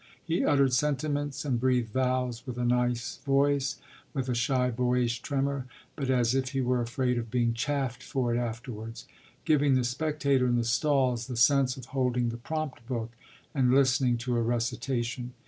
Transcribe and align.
He 0.25 0.43
uttered 0.43 0.73
sentiments 0.73 1.45
and 1.45 1.59
breathed 1.59 1.93
vows 1.93 2.47
with 2.47 2.57
a 2.57 2.65
nice 2.65 3.17
voice, 3.17 3.77
with 4.15 4.29
a 4.29 4.33
shy, 4.33 4.71
boyish 4.71 5.21
tremor, 5.21 5.67
but 5.95 6.09
as 6.09 6.33
if 6.33 6.53
he 6.53 6.61
were 6.61 6.81
afraid 6.81 7.19
of 7.19 7.29
being 7.29 7.53
chaffed 7.53 8.01
for 8.01 8.33
it 8.33 8.39
afterwards; 8.39 9.05
giving 9.45 9.75
the 9.75 9.83
spectator 9.83 10.47
in 10.47 10.55
the 10.55 10.63
stalls 10.63 11.27
the 11.27 11.37
sense 11.37 11.77
of 11.77 11.85
holding 11.93 12.29
the 12.29 12.37
prompt 12.37 12.83
book 12.87 13.11
and 13.53 13.69
listening 13.75 14.17
to 14.17 14.35
a 14.35 14.41
recitation. 14.41 15.35